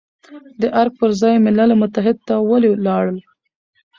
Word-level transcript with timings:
د 0.61 0.63
ارګ 0.81 0.93
پر 0.99 1.09
ځای 1.21 1.35
ملل 1.45 1.69
متحد 1.81 2.17
ته 2.27 2.35
ولې 2.49 2.71
لاړ، 2.85 3.03